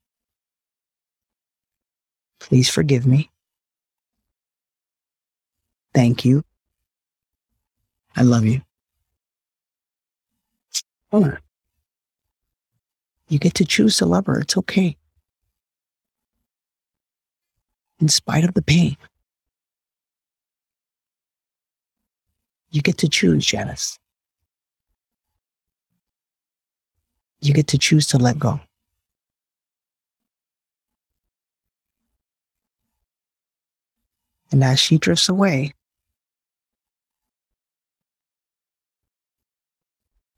Please 2.39 2.69
forgive 2.69 3.07
me. 3.07 3.31
Thank 5.93 6.23
you. 6.23 6.43
I 8.15 8.21
love 8.21 8.45
you. 8.45 8.61
You 13.29 13.39
get 13.39 13.53
to 13.55 13.65
choose 13.65 13.97
to 13.97 14.05
love 14.05 14.25
her. 14.27 14.39
It's 14.39 14.57
okay. 14.57 14.97
In 17.99 18.07
spite 18.07 18.43
of 18.43 18.53
the 18.53 18.61
pain. 18.61 18.95
You 22.69 22.81
get 22.81 22.97
to 22.99 23.09
choose, 23.09 23.45
Janice. 23.45 23.97
You 27.41 27.53
get 27.53 27.67
to 27.67 27.77
choose 27.77 28.07
to 28.07 28.17
let 28.17 28.39
go. 28.39 28.59
And 34.51 34.63
as 34.63 34.79
she 34.79 34.97
drifts 34.97 35.27
away, 35.27 35.73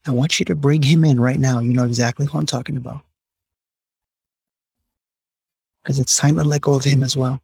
I 0.09 0.11
want 0.11 0.39
you 0.39 0.45
to 0.45 0.55
bring 0.55 0.81
him 0.81 1.05
in 1.05 1.19
right 1.19 1.39
now. 1.39 1.59
You 1.59 1.71
know 1.71 1.85
exactly 1.85 2.25
who 2.25 2.39
I'm 2.39 2.47
talking 2.47 2.77
about. 2.77 3.01
Because 5.83 5.99
it's 5.99 6.17
time 6.17 6.37
to 6.37 6.43
let 6.43 6.61
go 6.61 6.73
of 6.73 6.83
him 6.83 7.03
as 7.03 7.15
well. 7.15 7.39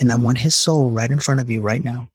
And 0.00 0.10
I 0.10 0.16
want 0.16 0.38
his 0.38 0.54
soul 0.54 0.90
right 0.90 1.10
in 1.10 1.20
front 1.20 1.38
of 1.38 1.50
you 1.50 1.60
right 1.60 1.84
now. 1.84 2.08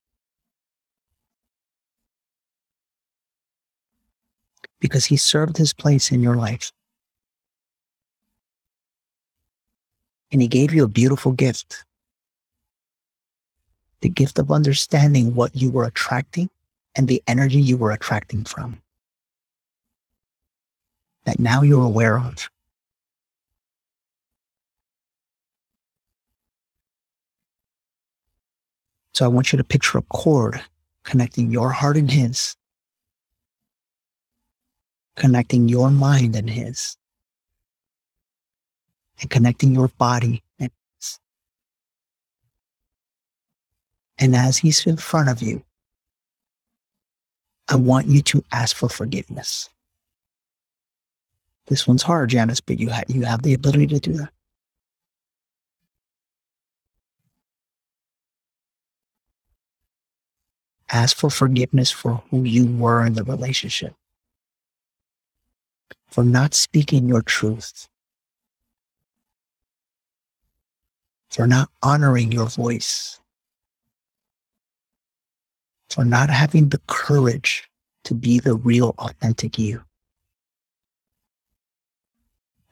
Because 4.80 5.06
he 5.06 5.16
served 5.16 5.58
his 5.58 5.74
place 5.74 6.12
in 6.12 6.24
your 6.24 6.38
life. 6.38 6.72
And 10.32 10.42
he 10.42 10.48
gave 10.48 10.74
you 10.74 10.84
a 10.86 10.88
beautiful 10.88 11.34
gift 11.34 11.86
the 14.02 14.10
gift 14.10 14.40
of 14.40 14.52
understanding 14.52 15.36
what 15.36 15.56
you 15.56 15.72
were 15.72 15.86
attracting 15.86 16.50
and 16.96 17.08
the 17.08 17.24
energy 17.28 17.62
you 17.62 17.78
were 17.78 17.92
attracting 17.92 18.44
from. 18.44 18.82
That 21.26 21.40
now 21.40 21.62
you're 21.62 21.86
aware 21.86 22.20
of. 22.20 22.50
So 29.14 29.26
I 29.26 29.28
want 29.28 29.52
you 29.52 29.58
to 29.58 29.64
picture 29.64 30.00
a 30.00 30.02
cord 30.04 30.62
connecting 31.04 31.52
your 31.52 31.72
heart 31.72 31.98
and 31.98 32.10
his, 32.10 32.56
connecting 35.16 35.68
your 35.68 35.92
mind 35.92 36.36
and 36.36 36.50
his, 36.50 36.98
and 39.20 39.30
connecting 39.30 39.74
your 39.76 39.90
body 39.90 40.42
and 40.60 40.72
his. 40.98 41.20
And 44.22 44.36
as 44.38 44.60
he's 44.60 44.88
in 44.88 44.98
front 44.98 45.30
of 45.30 45.44
you, 45.44 45.64
I 47.70 47.78
want 47.78 48.08
you 48.08 48.22
to 48.24 48.44
ask 48.52 48.76
for 48.76 48.90
forgiveness. 48.90 49.70
This 51.68 51.88
one's 51.88 52.04
hard, 52.04 52.30
Janice, 52.32 52.62
but 52.62 52.80
you, 52.80 52.92
ha- 52.92 53.04
you 53.10 53.24
have 53.24 53.44
the 53.44 53.54
ability 53.54 53.88
to 53.88 54.00
do 54.02 54.14
that. 54.14 54.32
Ask 60.92 61.18
for 61.18 61.32
forgiveness 61.32 61.92
for 61.92 62.24
who 62.32 62.44
you 62.44 62.68
were 62.68 63.06
in 63.06 63.14
the 63.14 63.24
relationship, 63.24 63.96
for 66.10 66.26
not 66.26 66.56
speaking 66.56 67.10
your 67.10 67.24
truth, 67.24 67.90
for 71.32 71.48
not 71.48 71.70
honoring 71.84 72.34
your 72.34 72.48
voice, 72.48 73.21
for 75.92 76.06
not 76.06 76.30
having 76.30 76.70
the 76.70 76.80
courage 76.88 77.70
to 78.06 78.14
be 78.14 78.40
the 78.40 78.56
real, 78.56 78.96
authentic 78.98 79.60
you, 79.60 79.84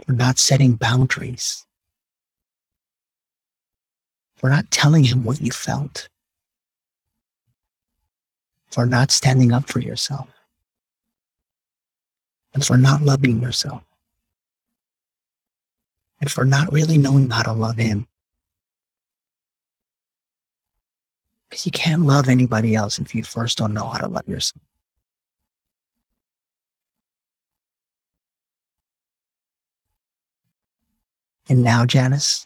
for 0.06 0.14
not 0.14 0.40
setting 0.40 0.76
boundaries, 0.76 1.66
for 4.38 4.50
not 4.50 4.72
telling 4.72 5.04
him 5.04 5.26
what 5.26 5.42
you 5.42 5.52
felt. 5.52 6.08
For 8.72 8.86
not 8.86 9.10
standing 9.10 9.52
up 9.52 9.68
for 9.68 9.80
yourself. 9.80 10.30
And 12.54 12.64
for 12.64 12.78
not 12.78 13.02
loving 13.02 13.42
yourself. 13.42 13.82
And 16.22 16.32
for 16.32 16.46
not 16.46 16.72
really 16.72 17.00
knowing 17.00 17.32
how 17.32 17.42
to 17.42 17.52
love 17.52 17.78
him. 17.78 18.08
Because 21.50 21.66
you 21.66 21.72
can't 21.72 22.04
love 22.04 22.30
anybody 22.30 22.76
else 22.76 23.00
if 23.00 23.16
you 23.16 23.24
first 23.24 23.58
don't 23.58 23.74
know 23.74 23.88
how 23.88 23.98
to 23.98 24.08
love 24.08 24.28
yourself. 24.28 24.62
And 31.50 31.64
now, 31.64 31.86
Janice, 31.86 32.46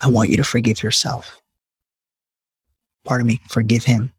I 0.00 0.08
want 0.08 0.30
you 0.30 0.36
to 0.36 0.44
forgive 0.44 0.82
yourself. 0.84 1.42
Pardon 3.04 3.26
me, 3.26 3.40
forgive 3.48 3.84
him. 3.84 4.12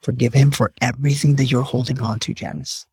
Forgive 0.00 0.32
him 0.32 0.50
for 0.50 0.72
everything 0.80 1.36
that 1.36 1.46
you're 1.46 1.62
holding 1.62 2.00
on 2.00 2.18
to, 2.20 2.34
Janice. 2.34 2.86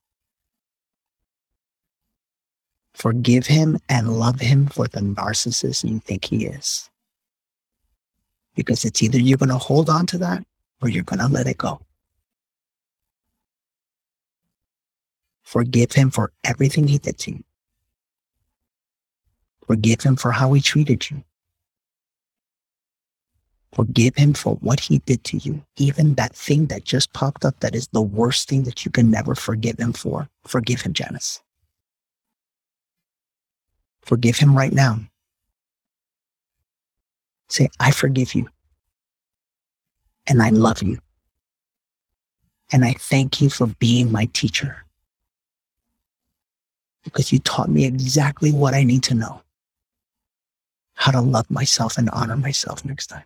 Forgive 2.94 3.48
him 3.48 3.80
and 3.90 4.20
love 4.20 4.40
him 4.40 4.68
for 4.68 4.88
the 4.88 5.00
narcissist 5.00 5.90
you 5.90 6.00
think 6.00 6.26
he 6.26 6.46
is. 6.46 6.91
Because 8.56 8.86
it's 8.86 9.02
either 9.02 9.18
you're 9.18 9.38
going 9.38 9.50
to 9.50 9.58
hold 9.58 9.90
on 9.90 10.06
to 10.08 10.18
that 10.20 10.44
or 10.82 10.90
you're 10.90 11.04
going 11.04 11.20
to 11.20 11.28
let 11.28 11.48
it 11.48 11.58
go. 11.58 11.82
Forgive 15.44 15.94
him 15.94 16.12
for 16.12 16.32
everything 16.44 16.88
he 16.88 16.98
did 16.98 17.18
to 17.20 17.32
you. 17.32 17.44
Forgive 19.68 20.02
him 20.02 20.16
for 20.16 20.32
how 20.32 20.54
he 20.54 20.62
treated 20.62 21.10
you. 21.10 21.24
Forgive 23.74 24.16
him 24.16 24.34
for 24.34 24.56
what 24.56 24.82
he 24.82 25.00
did 25.00 25.24
to 25.26 25.38
you. 25.38 25.64
Even 25.78 26.16
that 26.16 26.36
thing 26.36 26.66
that 26.68 26.84
just 26.84 27.14
popped 27.14 27.46
up 27.46 27.60
that 27.62 27.74
is 27.74 27.88
the 27.90 28.02
worst 28.02 28.50
thing 28.50 28.64
that 28.64 28.84
you 28.84 28.92
can 28.92 29.10
never 29.10 29.34
forgive 29.34 29.80
him 29.80 29.94
for. 29.94 30.30
Forgive 30.46 30.82
him, 30.82 30.92
Janice. 30.94 31.42
Forgive 34.02 34.38
him 34.38 34.58
right 34.58 34.74
now. 34.74 35.00
Say, 37.52 37.68
I 37.82 37.92
forgive 37.92 38.34
you. 38.34 38.48
And 40.26 40.42
I 40.42 40.50
love 40.52 40.82
you. 40.82 41.00
And 42.72 42.86
I 42.86 42.94
thank 42.94 43.42
you 43.42 43.50
for 43.50 43.68
being 43.68 44.10
my 44.10 44.30
teacher. 44.32 44.86
Because 47.04 47.34
you 47.34 47.40
taught 47.40 47.70
me 47.70 47.84
exactly 47.84 48.54
what 48.54 48.74
I 48.74 48.84
need 48.84 49.04
to 49.04 49.16
know 49.16 49.42
how 50.94 51.12
to 51.12 51.20
love 51.20 51.50
myself 51.50 51.98
and 51.98 52.10
honor 52.12 52.38
myself 52.38 52.86
next 52.86 53.08
time. 53.08 53.24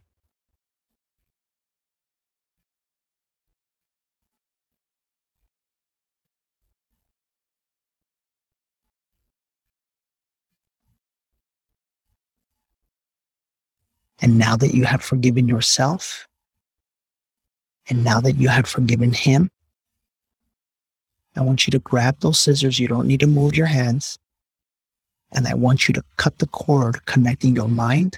And 14.25 14.39
now 14.39 14.55
that 14.55 14.73
you 14.73 14.85
have 14.85 15.03
forgiven 15.03 15.47
yourself, 15.47 16.27
and 17.87 18.03
now 18.03 18.19
that 18.21 18.37
you 18.37 18.49
have 18.49 18.67
forgiven 18.67 19.13
him, 19.13 19.51
I 21.35 21.41
want 21.41 21.67
you 21.67 21.71
to 21.71 21.77
grab 21.77 22.21
those 22.21 22.39
scissors. 22.39 22.79
You 22.79 22.87
don't 22.87 23.05
need 23.05 23.19
to 23.19 23.27
move 23.27 23.55
your 23.55 23.67
hands. 23.67 24.17
And 25.31 25.47
I 25.47 25.53
want 25.53 25.87
you 25.87 25.93
to 25.93 26.03
cut 26.17 26.39
the 26.39 26.47
cord 26.47 27.05
connecting 27.05 27.55
your 27.55 27.67
mind, 27.67 28.17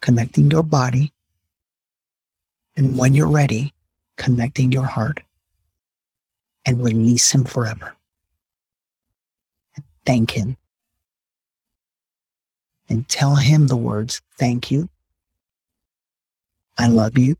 connecting 0.00 0.50
your 0.50 0.62
body, 0.62 1.12
and 2.78 2.96
when 2.96 3.12
you're 3.12 3.28
ready, 3.28 3.74
connecting 4.16 4.72
your 4.72 4.86
heart 4.86 5.20
and 6.64 6.82
release 6.82 7.30
him 7.30 7.44
forever. 7.44 7.94
And 9.74 9.84
thank 10.06 10.30
him 10.30 10.56
and 12.88 13.08
tell 13.08 13.36
him 13.36 13.66
the 13.66 13.76
words, 13.76 14.22
thank 14.38 14.70
you. 14.70 14.88
I 16.78 16.88
love 16.88 17.18
you. 17.18 17.36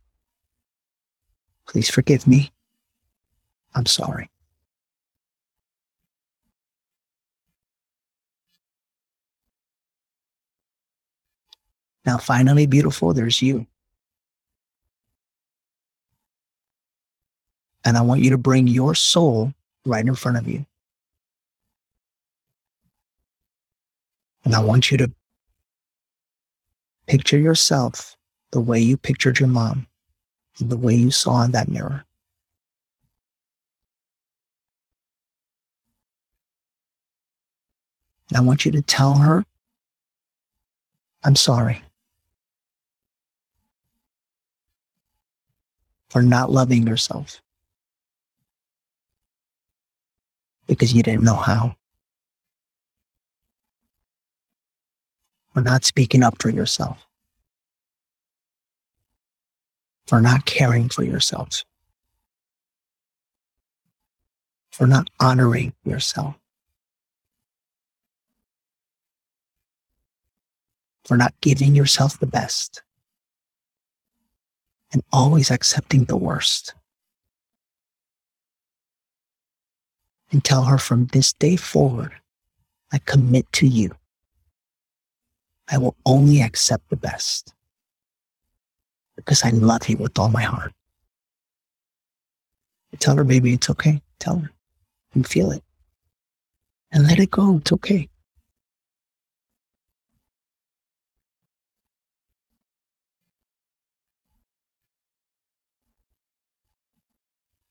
Please 1.67 1.91
forgive 1.91 2.27
me. 2.27 2.53
I'm 3.75 3.87
sorry. 3.87 4.31
Now, 12.05 12.19
finally, 12.19 12.67
beautiful, 12.67 13.13
there's 13.13 13.43
you. 13.43 13.67
And 17.85 17.97
I 17.97 18.01
want 18.01 18.21
you 18.21 18.31
to 18.31 18.39
bring 18.39 18.69
your 18.69 18.95
soul 18.95 19.53
right 19.85 20.07
in 20.07 20.15
front 20.15 20.39
of 20.39 20.49
you. 20.49 20.65
And 24.45 24.55
I 24.55 24.61
want 24.61 24.91
you 24.91 24.99
to 24.99 25.13
Picture 27.07 27.39
yourself 27.39 28.17
the 28.51 28.61
way 28.61 28.81
you 28.81 28.97
pictured 28.97 29.39
your 29.39 29.49
mom 29.49 29.87
and 30.59 30.71
the 30.71 30.77
way 30.77 30.95
you 30.95 31.11
saw 31.11 31.43
in 31.43 31.53
that 31.53 31.69
mirror. 31.69 32.05
I 38.35 38.41
want 38.41 38.65
you 38.65 38.73
to 38.73 38.83
tell 38.83 39.15
her, 39.15 39.45
I'm 41.23 41.37
sorry 41.37 41.83
for 46.09 46.23
not 46.23 46.51
loving 46.51 46.87
yourself 46.87 47.41
because 50.67 50.93
you 50.93 51.03
didn't 51.03 51.23
know 51.23 51.37
how. 51.37 51.77
For 55.57 55.63
not 55.63 55.87
speaking 55.87 56.23
up 56.23 56.35
for 56.39 56.51
yourself, 56.51 57.07
for 60.07 60.21
not 60.21 60.45
caring 60.45 60.91
for 60.91 61.03
yourself, 61.03 61.65
for 64.71 64.87
not 64.87 65.09
honoring 65.19 65.73
yourself, 65.83 66.37
for 71.07 71.17
not 71.17 71.33
giving 71.41 71.75
yourself 71.75 72.21
the 72.21 72.27
best, 72.27 72.83
and 74.93 75.03
always 75.11 75.51
accepting 75.51 76.05
the 76.05 76.19
worst. 76.19 76.75
And 80.31 80.45
tell 80.45 80.65
her 80.65 80.77
from 80.77 81.07
this 81.07 81.33
day 81.33 81.57
forward, 81.57 82.13
I 82.93 82.99
commit 82.99 83.51
to 83.55 83.67
you 83.67 83.93
I 85.69 85.79
will 85.79 85.97
only 86.07 86.43
accept 86.43 86.89
the 86.91 86.97
best 86.97 87.53
because 89.17 89.43
I 89.45 89.51
love 89.51 89.89
you 89.89 89.97
with 89.97 90.19
all 90.19 90.29
my 90.29 90.43
heart. 90.43 90.73
Tell 92.99 93.17
her, 93.17 93.25
baby, 93.25 93.53
it's 93.55 93.69
okay. 93.71 94.01
Tell 94.19 94.39
her 94.39 94.51
and 95.15 95.27
feel 95.27 95.51
it 95.51 95.63
and 96.93 97.07
let 97.07 97.19
it 97.19 97.31
go. 97.31 97.59
It's 97.59 97.73
okay. 97.73 98.09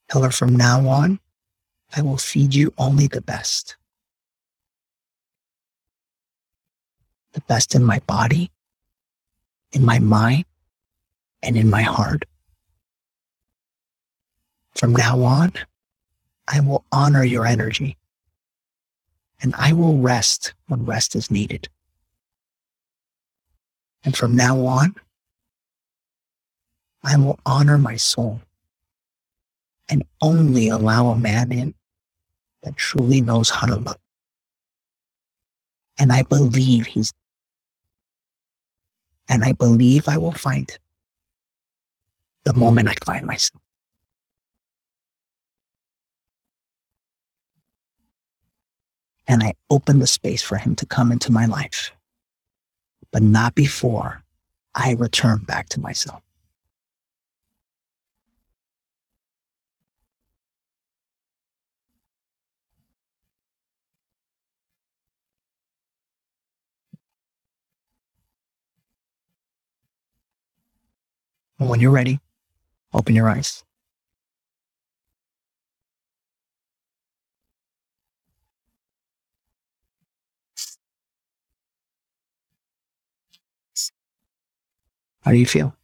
Tell 0.08 0.22
her 0.22 0.30
from 0.30 0.54
now 0.54 0.86
on, 0.88 1.18
I 1.96 2.02
will 2.02 2.16
feed 2.16 2.54
you 2.54 2.72
only 2.78 3.08
the 3.08 3.20
best. 3.20 3.76
The 7.36 7.42
best 7.42 7.74
in 7.74 7.84
my 7.84 8.00
body, 8.06 8.50
in 9.72 9.84
my 9.84 9.98
mind, 9.98 10.46
and 11.42 11.54
in 11.54 11.68
my 11.68 11.82
heart. 11.82 12.24
From 14.74 14.96
now 14.96 15.22
on, 15.22 15.52
I 16.48 16.60
will 16.60 16.84
honor 16.90 17.24
your 17.24 17.46
energy 17.46 17.98
and 19.42 19.54
I 19.54 19.74
will 19.74 19.98
rest 19.98 20.54
when 20.66 20.86
rest 20.86 21.14
is 21.14 21.30
needed. 21.30 21.68
And 24.02 24.16
from 24.16 24.34
now 24.34 24.64
on, 24.64 24.94
I 27.04 27.18
will 27.18 27.38
honor 27.44 27.76
my 27.76 27.96
soul 27.96 28.40
and 29.90 30.04
only 30.22 30.68
allow 30.68 31.08
a 31.08 31.18
man 31.18 31.52
in 31.52 31.74
that 32.62 32.76
truly 32.76 33.20
knows 33.20 33.50
how 33.50 33.66
to 33.66 33.76
love. 33.76 33.98
And 35.98 36.12
I 36.12 36.22
believe 36.22 36.86
he's, 36.86 37.12
and 39.28 39.44
I 39.44 39.52
believe 39.52 40.08
I 40.08 40.18
will 40.18 40.32
find 40.32 40.70
the 42.44 42.54
moment 42.54 42.88
I 42.88 42.94
find 43.04 43.26
myself. 43.26 43.60
And 49.26 49.42
I 49.42 49.54
open 49.70 49.98
the 49.98 50.06
space 50.06 50.42
for 50.42 50.56
him 50.56 50.76
to 50.76 50.86
come 50.86 51.10
into 51.10 51.32
my 51.32 51.46
life, 51.46 51.90
but 53.10 53.22
not 53.22 53.56
before 53.56 54.22
I 54.74 54.92
return 54.92 55.38
back 55.38 55.68
to 55.70 55.80
myself. 55.80 56.22
And 71.58 71.68
when 71.68 71.80
you're 71.80 71.90
ready, 71.92 72.20
open 72.92 73.14
your 73.14 73.28
eyes. 73.28 73.64
How 85.22 85.32
do 85.32 85.38
you 85.38 85.46
feel? 85.46 85.74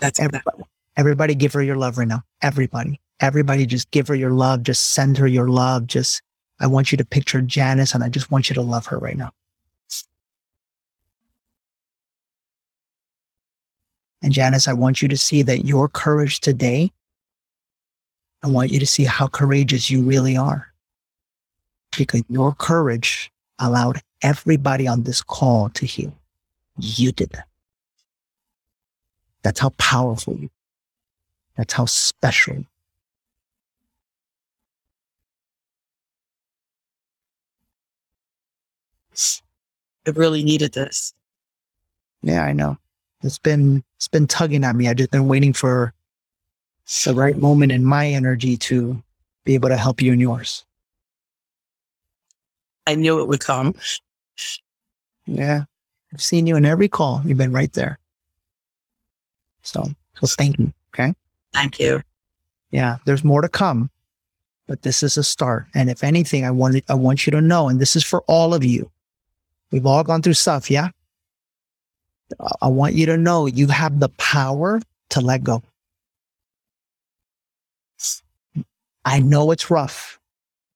That's 0.00 0.20
everybody. 0.20 0.64
Everybody 0.96 1.34
give 1.34 1.52
her 1.54 1.62
your 1.62 1.76
love 1.76 1.98
right 1.98 2.08
now. 2.08 2.22
Everybody. 2.42 3.00
Everybody 3.20 3.66
just 3.66 3.90
give 3.90 4.08
her 4.08 4.14
your 4.14 4.32
love. 4.32 4.62
Just 4.62 4.92
send 4.92 5.18
her 5.18 5.26
your 5.26 5.48
love. 5.48 5.86
Just, 5.86 6.22
I 6.60 6.66
want 6.66 6.92
you 6.92 6.98
to 6.98 7.04
picture 7.04 7.40
Janice 7.40 7.94
and 7.94 8.04
I 8.04 8.08
just 8.08 8.30
want 8.30 8.50
you 8.50 8.54
to 8.54 8.62
love 8.62 8.86
her 8.86 8.98
right 8.98 9.16
now. 9.16 9.32
And 14.22 14.32
Janice, 14.32 14.66
I 14.66 14.72
want 14.72 15.02
you 15.02 15.08
to 15.08 15.16
see 15.16 15.42
that 15.42 15.64
your 15.64 15.88
courage 15.88 16.40
today, 16.40 16.90
I 18.42 18.48
want 18.48 18.70
you 18.70 18.80
to 18.80 18.86
see 18.86 19.04
how 19.04 19.26
courageous 19.26 19.90
you 19.90 20.02
really 20.02 20.36
are. 20.36 20.72
Because 21.96 22.22
your 22.28 22.54
courage 22.54 23.30
allowed 23.58 24.00
everybody 24.22 24.86
on 24.86 25.02
this 25.02 25.22
call 25.22 25.68
to 25.70 25.86
heal. 25.86 26.12
You 26.78 27.12
did 27.12 27.30
that. 27.30 27.46
That's 29.42 29.60
how 29.60 29.70
powerful 29.78 30.36
you. 30.36 30.50
That's 31.56 31.72
how 31.72 31.86
special. 31.86 32.64
It 40.04 40.16
really 40.16 40.44
needed 40.44 40.72
this. 40.72 41.14
Yeah, 42.22 42.44
I 42.44 42.52
know. 42.52 42.76
It's 43.26 43.38
been 43.38 43.82
it's 43.96 44.08
been 44.08 44.26
tugging 44.26 44.64
at 44.64 44.76
me. 44.76 44.88
I've 44.88 44.96
just 44.96 45.10
been 45.10 45.28
waiting 45.28 45.52
for 45.52 45.92
the 47.04 47.14
right 47.14 47.36
moment 47.36 47.72
in 47.72 47.84
my 47.84 48.06
energy 48.06 48.56
to 48.56 49.02
be 49.44 49.54
able 49.54 49.68
to 49.68 49.76
help 49.76 50.00
you 50.00 50.12
in 50.12 50.20
yours. 50.20 50.64
I 52.86 52.94
knew 52.94 53.20
it 53.20 53.26
would 53.26 53.40
come. 53.40 53.74
Yeah. 55.26 55.64
I've 56.12 56.22
seen 56.22 56.46
you 56.46 56.56
in 56.56 56.64
every 56.64 56.88
call. 56.88 57.20
You've 57.24 57.38
been 57.38 57.52
right 57.52 57.72
there. 57.72 57.98
So, 59.62 59.88
so 60.14 60.26
thank 60.26 60.58
you. 60.58 60.72
Okay. 60.94 61.12
Thank 61.52 61.80
you. 61.80 62.02
Yeah. 62.70 62.98
There's 63.04 63.24
more 63.24 63.42
to 63.42 63.48
come, 63.48 63.90
but 64.68 64.82
this 64.82 65.02
is 65.02 65.16
a 65.16 65.24
start. 65.24 65.66
And 65.74 65.90
if 65.90 66.04
anything, 66.04 66.44
I 66.44 66.52
want, 66.52 66.80
I 66.88 66.94
want 66.94 67.26
you 67.26 67.32
to 67.32 67.40
know, 67.40 67.68
and 67.68 67.80
this 67.80 67.96
is 67.96 68.04
for 68.04 68.22
all 68.28 68.54
of 68.54 68.64
you. 68.64 68.90
We've 69.72 69.86
all 69.86 70.04
gone 70.04 70.22
through 70.22 70.34
stuff. 70.34 70.70
Yeah. 70.70 70.90
I 72.60 72.68
want 72.68 72.94
you 72.94 73.06
to 73.06 73.16
know 73.16 73.46
you 73.46 73.68
have 73.68 74.00
the 74.00 74.08
power 74.10 74.80
to 75.10 75.20
let 75.20 75.44
go. 75.44 75.62
I 79.04 79.20
know 79.20 79.50
it's 79.52 79.70
rough. 79.70 80.18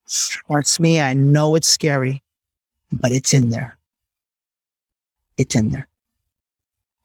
Trust 0.09 0.81
me, 0.81 1.01
I 1.01 1.15
know 1.15 1.57
it's 1.57 1.69
scary, 1.69 2.23
but 2.93 3.13
it's 3.13 3.35
in 3.35 3.51
there. 3.51 3.77
It's 5.37 5.55
in 5.57 5.71
there. 5.71 5.89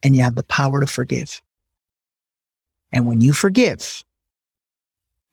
And 0.04 0.16
you 0.16 0.22
have 0.24 0.36
the 0.36 0.44
power 0.44 0.80
to 0.82 0.88
forgive. 0.88 1.42
And 2.92 3.08
when 3.08 3.22
you 3.22 3.34
forgive, 3.34 4.04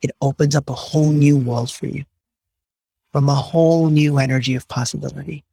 it 0.00 0.10
opens 0.20 0.56
up 0.56 0.68
a 0.70 0.74
whole 0.74 1.10
new 1.10 1.36
world 1.36 1.70
for 1.70 1.86
you 1.86 2.04
from 3.12 3.28
a 3.28 3.34
whole 3.34 3.90
new 3.90 4.18
energy 4.18 4.54
of 4.54 4.66
possibility. 4.68 5.44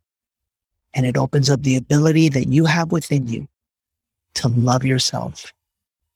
And 0.93 1.06
it 1.06 1.17
opens 1.17 1.49
up 1.49 1.62
the 1.63 1.75
ability 1.75 2.30
that 2.30 2.47
you 2.47 2.65
have 2.65 2.91
within 2.91 3.28
you 3.28 3.47
to 4.36 4.47
love 4.47 4.84
yourself, 4.84 5.54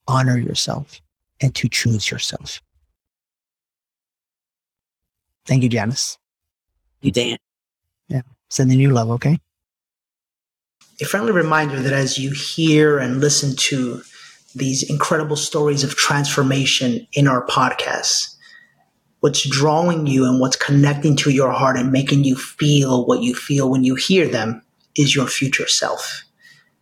honor 0.07 0.37
yourself, 0.37 1.01
and 1.41 1.53
to 1.55 1.67
choose 1.69 2.09
yourself. 2.09 2.61
Thank 5.45 5.63
you, 5.63 5.69
Janice. 5.69 6.17
You 7.01 7.11
Dan. 7.11 7.37
Yeah. 8.07 8.21
Sending 8.49 8.79
you 8.79 8.91
love, 8.91 9.09
okay? 9.11 9.37
A 11.01 11.05
friendly 11.05 11.31
reminder 11.31 11.79
that 11.81 11.93
as 11.93 12.17
you 12.17 12.31
hear 12.31 12.99
and 12.99 13.19
listen 13.19 13.55
to 13.57 14.01
these 14.55 14.89
incredible 14.89 15.35
stories 15.35 15.83
of 15.83 15.95
transformation 15.95 17.05
in 17.13 17.27
our 17.27 17.45
podcast, 17.47 18.32
what's 19.23 19.47
drawing 19.47 20.05
you 20.05 20.25
and 20.25 20.41
what's 20.41 20.57
connecting 20.57 21.15
to 21.15 21.29
your 21.29 21.49
heart 21.49 21.77
and 21.77 21.93
making 21.93 22.25
you 22.25 22.35
feel 22.35 23.05
what 23.05 23.21
you 23.21 23.33
feel 23.33 23.71
when 23.71 23.85
you 23.85 23.95
hear 23.95 24.27
them 24.27 24.61
is 24.97 25.15
your 25.15 25.27
future 25.27 25.65
self. 25.65 26.25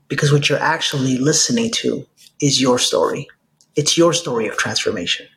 Because 0.07 0.33
what 0.33 0.49
you're 0.49 0.57
actually 0.57 1.19
listening 1.19 1.69
to 1.75 2.03
is 2.41 2.59
your 2.59 2.79
story. 2.79 3.27
It's 3.75 3.95
your 3.95 4.11
story 4.11 4.47
of 4.47 4.57
transformation. 4.57 5.27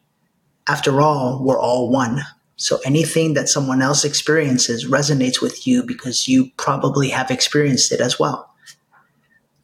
After 0.66 1.02
all, 1.02 1.44
we're 1.44 1.60
all 1.60 1.90
one. 1.90 2.22
So 2.56 2.78
anything 2.86 3.34
that 3.34 3.50
someone 3.50 3.82
else 3.82 4.06
experiences 4.06 4.86
resonates 4.88 5.42
with 5.42 5.66
you 5.66 5.82
because 5.82 6.26
you 6.26 6.52
probably 6.56 7.10
have 7.10 7.30
experienced 7.30 7.92
it 7.92 8.00
as 8.00 8.18
well. 8.18 8.50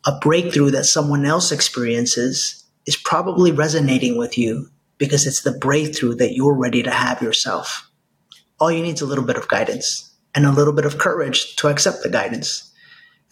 A 0.05 0.19
breakthrough 0.21 0.73
that 0.73 0.85
someone 0.85 1.25
else 1.25 1.53
experiences 1.53 2.67
is 2.85 2.97
probably 2.97 3.51
resonating 3.51 4.19
with 4.19 4.37
you 4.37 4.69
because 5.01 5.27
it's 5.27 5.43
the 5.43 5.59
breakthrough 5.59 6.15
that 6.17 6.35
you're 6.35 6.55
ready 6.55 6.83
to 6.85 6.91
have 6.91 7.21
yourself. 7.23 7.91
All 8.61 8.71
you 8.71 8.83
need 8.83 8.95
is 8.95 9.01
a 9.01 9.07
little 9.07 9.25
bit 9.25 9.37
of 9.37 9.49
guidance 9.49 10.15
and 10.35 10.45
a 10.47 10.53
little 10.53 10.75
bit 10.75 10.85
of 10.85 10.99
courage 10.99 11.57
to 11.57 11.69
accept 11.69 12.03
the 12.05 12.11
guidance. 12.11 12.71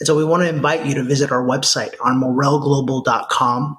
And 0.01 0.07
so 0.07 0.17
we 0.17 0.25
want 0.25 0.43
to 0.43 0.49
invite 0.49 0.87
you 0.87 0.95
to 0.95 1.05
visit 1.05 1.31
our 1.31 1.45
website 1.45 1.95
on 2.01 2.21
morelglobal.com 2.21 3.79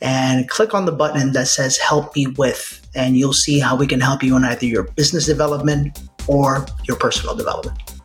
and 0.00 0.48
click 0.48 0.74
on 0.74 0.84
the 0.84 0.92
button 0.92 1.32
that 1.32 1.46
says 1.46 1.78
help 1.78 2.14
me 2.16 2.26
with 2.26 2.86
and 2.94 3.16
you'll 3.16 3.32
see 3.32 3.60
how 3.60 3.76
we 3.76 3.86
can 3.86 4.00
help 4.00 4.22
you 4.22 4.36
in 4.36 4.44
either 4.44 4.66
your 4.66 4.82
business 4.82 5.26
development 5.26 6.02
or 6.26 6.66
your 6.84 6.96
personal 6.96 7.36
development 7.36 7.97